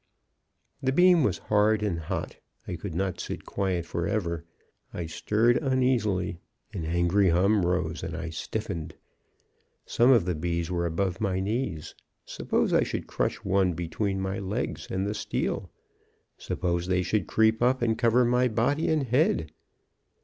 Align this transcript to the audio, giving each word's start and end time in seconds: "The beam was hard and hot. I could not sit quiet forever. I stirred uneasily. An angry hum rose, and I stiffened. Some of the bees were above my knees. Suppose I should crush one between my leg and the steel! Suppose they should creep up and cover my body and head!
"The 0.81 0.91
beam 0.91 1.23
was 1.23 1.37
hard 1.37 1.83
and 1.83 1.99
hot. 1.99 2.37
I 2.67 2.75
could 2.75 2.95
not 2.95 3.19
sit 3.19 3.45
quiet 3.45 3.85
forever. 3.85 4.43
I 4.91 5.05
stirred 5.05 5.57
uneasily. 5.57 6.39
An 6.73 6.85
angry 6.85 7.29
hum 7.29 7.63
rose, 7.63 8.01
and 8.01 8.17
I 8.17 8.31
stiffened. 8.31 8.95
Some 9.85 10.09
of 10.09 10.25
the 10.25 10.33
bees 10.33 10.71
were 10.71 10.87
above 10.87 11.21
my 11.21 11.39
knees. 11.39 11.93
Suppose 12.25 12.73
I 12.73 12.81
should 12.81 13.05
crush 13.05 13.43
one 13.45 13.73
between 13.73 14.19
my 14.19 14.39
leg 14.39 14.79
and 14.89 15.05
the 15.05 15.13
steel! 15.13 15.69
Suppose 16.35 16.87
they 16.87 17.03
should 17.03 17.27
creep 17.27 17.61
up 17.61 17.83
and 17.83 17.95
cover 17.95 18.25
my 18.25 18.47
body 18.47 18.87
and 18.89 19.03
head! 19.03 19.51